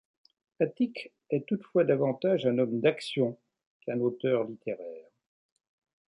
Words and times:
Attique 0.59 1.13
est 1.29 1.45
toutefois 1.45 1.83
davantage 1.83 2.47
un 2.47 2.57
homme 2.57 2.79
d'action 2.79 3.37
qu'un 3.81 3.99
auteur 3.99 4.45
littéraire. 4.45 5.05